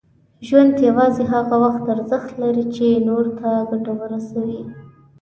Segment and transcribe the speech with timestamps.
[0.47, 4.61] ژوند یوازې هغه وخت ارزښت لري، چې نور ته ګټه ورسوي.